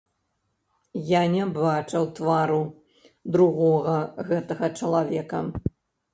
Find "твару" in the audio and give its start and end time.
2.21-2.57